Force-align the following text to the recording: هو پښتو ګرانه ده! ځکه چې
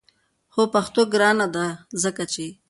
هو 0.53 0.63
پښتو 0.73 1.01
ګرانه 1.13 1.47
ده! 1.55 1.65
ځکه 2.03 2.23
چې 2.33 2.45